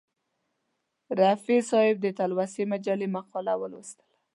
[1.21, 4.15] رفیع صاحب د تلوسې مجلې مقاله ولوستله.